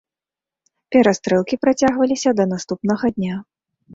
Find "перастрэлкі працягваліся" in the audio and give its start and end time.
0.93-2.29